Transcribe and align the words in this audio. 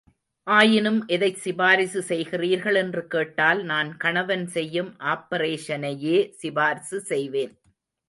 ஆயினும் 0.47 1.07
எதைச் 1.07 1.37
சிபார்சு 1.37 2.01
செய்கிறீர்கள் 2.01 2.75
என்று 2.75 3.07
கேட்டால் 3.07 3.63
நான் 3.63 3.97
கணவன் 3.97 4.47
செய்யும் 4.47 4.91
ஆப்பரேஷனையே 5.05 6.17
சிபார்சு 6.35 6.99
செய்வேன். 7.01 7.55